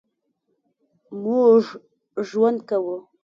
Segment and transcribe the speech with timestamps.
[1.21, 1.63] مونږ
[2.27, 2.97] ژوند کوو